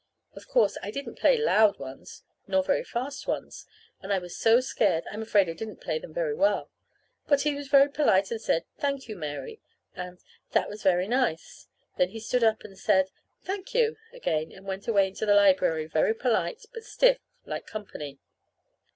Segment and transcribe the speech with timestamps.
[0.33, 3.67] Of course, I didn't play loud ones, nor very fast ones,
[4.01, 6.71] and I was so scared I'm afraid I didn't play them very well.
[7.27, 9.59] But he was very polite and said, "Thank you, Mary,"
[9.93, 10.17] and,
[10.53, 11.67] "That that was very nice";
[11.97, 13.11] then he stood up and said,
[13.43, 18.17] "Thank you" again and went away into the library, very polite, but stiff, like company.